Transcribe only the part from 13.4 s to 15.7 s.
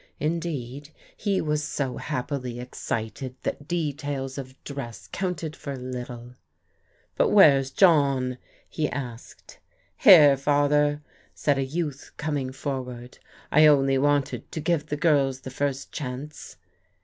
"I only wanted to give the girls the